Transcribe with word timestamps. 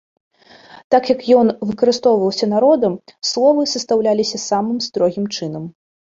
Так 0.95 1.03
як 1.13 1.19
ён 1.41 1.47
выкарыстоўваўся 1.71 2.49
народам, 2.55 2.93
словы 3.33 3.61
састаўляліся 3.75 4.37
самым 4.49 4.77
строгім 4.89 5.25
чынам. 5.35 5.63